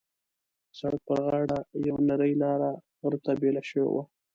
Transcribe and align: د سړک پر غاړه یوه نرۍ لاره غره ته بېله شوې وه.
د 0.67 0.71
سړک 0.79 1.01
پر 1.07 1.19
غاړه 1.25 1.57
یوه 1.87 2.01
نرۍ 2.09 2.33
لاره 2.43 2.71
غره 3.01 3.19
ته 3.25 3.31
بېله 3.41 3.61
شوې 3.69 3.87
وه. 3.93 4.03